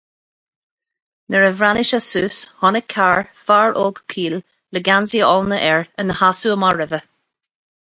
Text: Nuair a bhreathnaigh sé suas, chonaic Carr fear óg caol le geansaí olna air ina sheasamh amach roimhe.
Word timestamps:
Nuair 1.33 1.45
a 1.49 1.51
bhreathnaigh 1.59 1.87
sé 1.89 1.99
suas, 2.09 2.37
chonaic 2.61 2.87
Carr 2.95 3.21
fear 3.51 3.69
óg 3.83 4.03
caol 4.15 4.35
le 4.73 4.79
geansaí 4.89 5.23
olna 5.35 5.63
air 5.69 5.81
ina 6.05 6.19
sheasamh 6.23 6.57
amach 6.59 6.75
roimhe. 6.81 7.01